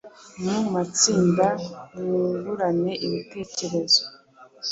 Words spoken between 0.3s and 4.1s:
Mu matsinda mwungurane ibitekerezo